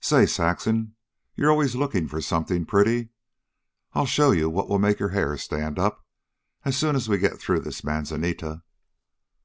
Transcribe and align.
"Say, 0.00 0.26
Saxon, 0.26 0.96
you're 1.36 1.52
always 1.52 1.76
lookin' 1.76 2.08
for 2.08 2.20
something 2.20 2.64
pretty. 2.66 3.10
I'll 3.94 4.04
show 4.04 4.32
you 4.32 4.50
what'll 4.50 4.80
make 4.80 4.98
your 4.98 5.10
hair 5.10 5.36
stand 5.36 5.78
up... 5.78 6.04
soon 6.72 6.96
as 6.96 7.08
we 7.08 7.18
get 7.18 7.38
through 7.38 7.60
this 7.60 7.84
manzanita." 7.84 8.64